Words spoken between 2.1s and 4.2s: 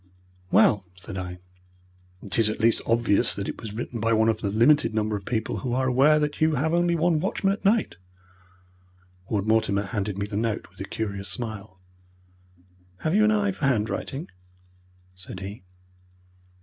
"it is at least obvious that it was written by